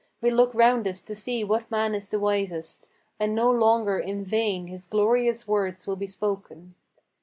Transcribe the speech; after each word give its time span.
we 0.19 0.31
look 0.31 0.55
round 0.55 0.87
us 0.87 0.99
to 0.99 1.13
see 1.13 1.43
what 1.43 1.69
man 1.69 1.93
is 1.93 2.09
the 2.09 2.19
wisest, 2.19 2.89
And 3.19 3.35
no 3.35 3.51
longer 3.51 3.99
in 3.99 4.25
vain 4.25 4.65
his 4.65 4.87
glorious 4.87 5.47
words 5.47 5.85
will 5.85 5.95
be 5.95 6.07
spoken. 6.07 6.73